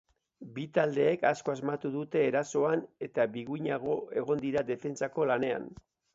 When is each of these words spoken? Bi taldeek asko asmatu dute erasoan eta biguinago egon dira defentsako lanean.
Bi 0.53 0.61
taldeek 0.77 1.25
asko 1.31 1.53
asmatu 1.53 1.91
dute 1.97 2.23
erasoan 2.31 2.81
eta 3.09 3.27
biguinago 3.37 4.01
egon 4.25 4.43
dira 4.49 4.67
defentsako 4.73 5.29
lanean. 5.35 5.71